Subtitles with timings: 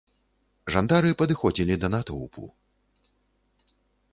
[0.75, 2.43] Жандары падыходзілі да натоўпу.